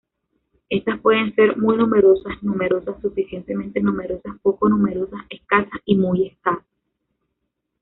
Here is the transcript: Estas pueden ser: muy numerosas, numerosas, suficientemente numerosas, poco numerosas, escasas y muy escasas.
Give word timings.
Estas 0.67 0.99
pueden 0.99 1.35
ser: 1.35 1.57
muy 1.59 1.77
numerosas, 1.77 2.41
numerosas, 2.41 2.99
suficientemente 3.03 3.79
numerosas, 3.81 4.33
poco 4.41 4.67
numerosas, 4.67 5.19
escasas 5.29 5.79
y 5.85 5.95
muy 5.95 6.25
escasas. 6.25 6.65